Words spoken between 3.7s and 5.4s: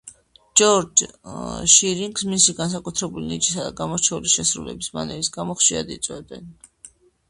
გამორჩეული შესრულების მანერის